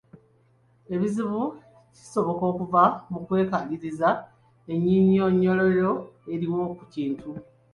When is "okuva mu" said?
2.51-3.19